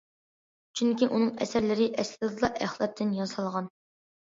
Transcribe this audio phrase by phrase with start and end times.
[0.81, 3.75] چۈنكى ئۇنىڭ ئەسەرلىرى ئەسلىدىلا ئەخلەتتىن ياسالغان.